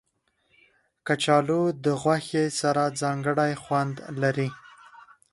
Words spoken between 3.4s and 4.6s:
خوند لري